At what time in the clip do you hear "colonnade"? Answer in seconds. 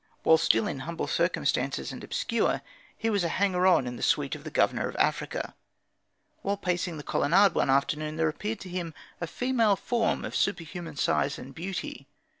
7.03-7.53